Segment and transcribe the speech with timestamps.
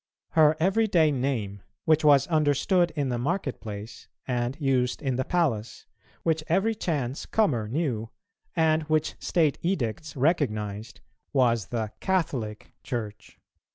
[0.31, 5.85] Her every day name, which was understood in the marketplace and used in the palace,
[6.23, 8.09] which every chance comer knew,
[8.55, 11.01] and which state edicts recognized,
[11.33, 13.37] was the "Catholic" Church.